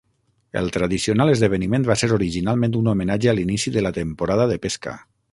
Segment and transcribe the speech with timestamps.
[0.61, 4.95] El tradicional esdeveniment va ser originalment un homenatge a l'inici de la temporada de pesca.